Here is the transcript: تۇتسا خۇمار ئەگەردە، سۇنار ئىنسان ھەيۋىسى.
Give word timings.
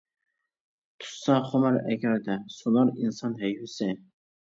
تۇتسا 1.03 1.37
خۇمار 1.51 1.79
ئەگەردە، 1.83 2.41
سۇنار 2.59 2.93
ئىنسان 2.99 3.41
ھەيۋىسى. 3.47 3.97